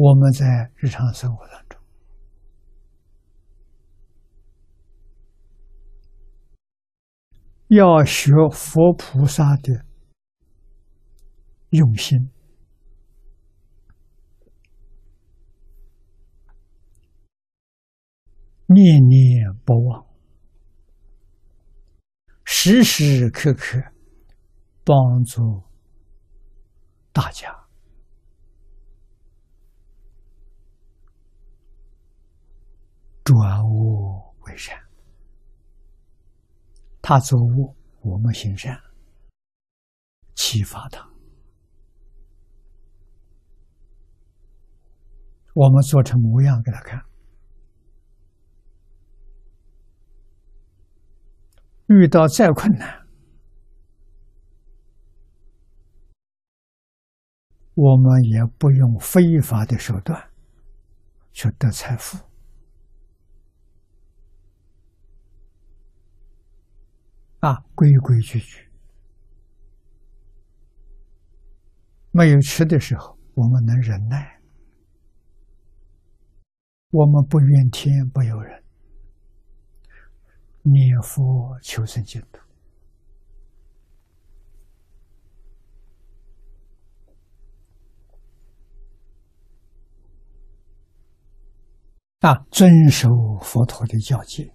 [0.00, 1.80] 我们在日常生活当中，
[7.66, 9.84] 要学佛菩萨的
[11.70, 12.30] 用心，
[18.66, 20.06] 念念不忘，
[22.44, 23.82] 时时刻刻
[24.84, 25.64] 帮助
[27.12, 27.67] 大家。
[37.08, 38.78] 他做恶，我们行善，
[40.34, 41.08] 启发他。
[45.54, 47.02] 我们做成模样给他看。
[51.86, 53.06] 遇到再困难，
[57.72, 60.30] 我们也不用非法的手段
[61.32, 62.27] 去得财富。
[67.40, 68.68] 啊，规规矩矩，
[72.10, 74.40] 没有吃的时候，我们能忍耐，
[76.90, 78.64] 我们不怨天不尤人，
[80.62, 82.40] 念佛求生净土，
[92.18, 93.08] 啊，遵守
[93.40, 94.52] 佛陀的教诫，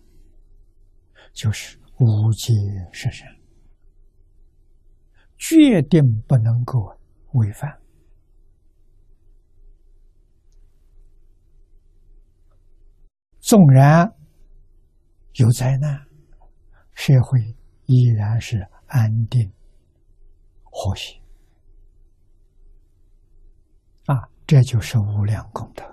[1.31, 1.81] 就是。
[1.99, 2.53] 无戒
[2.91, 3.27] 是善，
[5.37, 6.97] 决定不能够
[7.33, 7.79] 违反。
[13.39, 14.11] 纵然
[15.33, 15.99] 有灾难，
[16.93, 17.39] 社会
[17.85, 19.51] 依然是安定
[20.63, 21.19] 和谐。
[24.05, 25.83] 啊，这就是无量功德。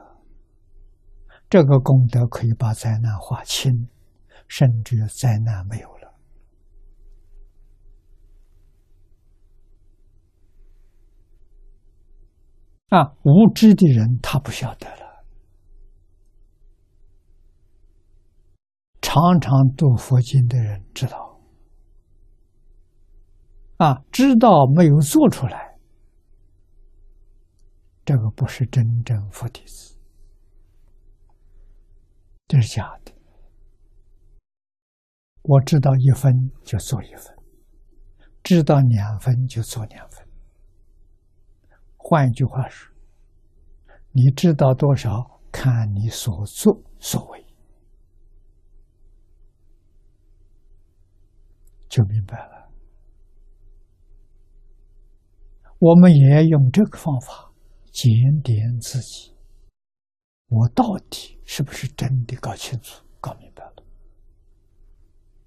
[1.48, 3.88] 这个功德可以把灾难化轻。
[4.50, 6.12] 甚至灾难没有了
[12.88, 13.14] 啊！
[13.22, 15.24] 无知的人他不晓得了，
[19.00, 21.40] 常常读佛经的人知道
[23.76, 25.78] 啊，知道没有做出来，
[28.04, 29.96] 这个不是真正佛弟子，
[32.48, 33.19] 这是假的。
[35.42, 37.34] 我知道一分就做一分，
[38.42, 40.26] 知道两分就做两分。
[41.96, 42.92] 换一句话说，
[44.12, 47.46] 你知道多少，看你所作所为，
[51.88, 52.70] 就明白了。
[55.78, 57.50] 我们也要用这个方法
[57.90, 58.12] 检
[58.42, 59.34] 点自己：
[60.48, 63.79] 我到底是不是真的搞清楚、搞明白了？